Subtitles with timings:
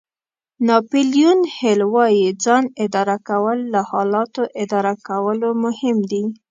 [0.67, 6.23] ناپیلیون هېل وایي ځان اداره کول له حالاتو اداره کولو مهم دي.